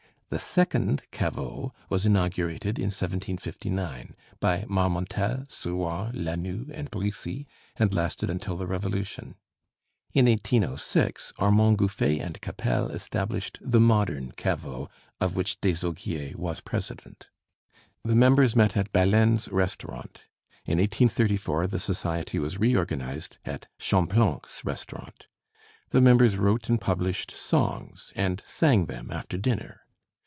[0.33, 8.29] The second Caveau was inaugurated in 1759 by Marmontel, Suard, Lanoue, and Brissy, and lasted
[8.29, 9.35] until the Revolution.
[10.13, 14.87] In 1806 Armand Gouffé and Capelle established the modern Caveau,
[15.19, 17.27] of which Désaugiers was president.
[18.05, 20.27] The members met at Balaine's restaurant.
[20.65, 25.27] In 1834 the society was reorganized at Champlanc's restaurant.
[25.89, 29.79] The members wrote and published songs and sang them after dinner.